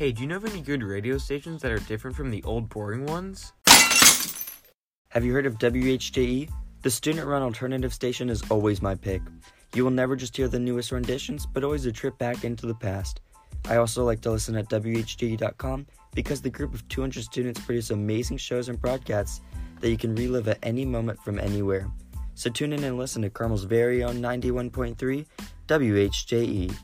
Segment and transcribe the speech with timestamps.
[0.00, 2.70] Hey, do you know of any good radio stations that are different from the old
[2.70, 3.52] boring ones?
[5.10, 6.48] Have you heard of WHJE?
[6.80, 9.20] The student run alternative station is always my pick.
[9.74, 12.74] You will never just hear the newest renditions, but always a trip back into the
[12.74, 13.20] past.
[13.68, 18.38] I also like to listen at WHJE.com because the group of 200 students produce amazing
[18.38, 19.42] shows and broadcasts
[19.80, 21.86] that you can relive at any moment from anywhere.
[22.36, 25.26] So tune in and listen to Carmel's very own 91.3
[25.68, 26.74] WHJE.